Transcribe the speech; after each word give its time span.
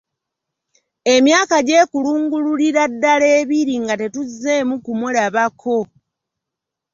Emyaka 1.15 1.57
gyekulungulira 1.67 2.83
ddala 2.91 3.27
ebiri 3.39 3.75
nga 3.83 3.95
tetuzzeemu 4.01 4.75
kumulabako. 4.85 5.77